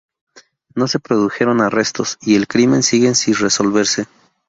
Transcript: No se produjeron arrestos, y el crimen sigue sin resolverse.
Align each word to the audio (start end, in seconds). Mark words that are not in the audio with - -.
No 0.73 0.87
se 0.87 0.97
produjeron 0.99 1.61
arrestos, 1.61 2.17
y 2.23 2.35
el 2.35 2.47
crimen 2.47 2.81
sigue 2.81 3.13
sin 3.13 3.35
resolverse. 3.35 4.07